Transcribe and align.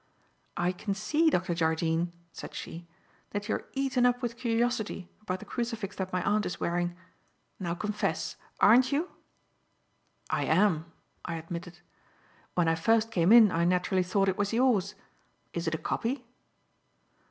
"I 0.57 0.71
can 0.71 0.95
see. 0.95 1.29
Dr. 1.29 1.53
Jardine," 1.53 2.11
said 2.33 2.55
she, 2.55 2.87
"that 3.33 3.47
you 3.47 3.53
are 3.53 3.65
eaten 3.73 4.03
up 4.03 4.23
with 4.23 4.35
curiosity 4.35 5.11
about 5.21 5.37
the 5.41 5.45
crucifix 5.45 5.95
that 5.97 6.11
my 6.11 6.23
Aunt 6.23 6.47
is 6.47 6.59
wearing. 6.59 6.95
Now 7.59 7.75
confess. 7.75 8.35
Aren't 8.59 8.91
you?" 8.91 9.11
"I 10.31 10.45
am," 10.45 10.91
I 11.23 11.35
admitted. 11.35 11.81
"When 12.55 12.67
I 12.67 12.73
first 12.73 13.11
came 13.11 13.31
in 13.31 13.51
I 13.51 13.63
naturally 13.63 14.01
thought 14.01 14.27
it 14.27 14.39
was 14.39 14.53
yours. 14.53 14.95
Is 15.53 15.67
it 15.67 15.75
a 15.75 15.77
copy?" 15.77 16.25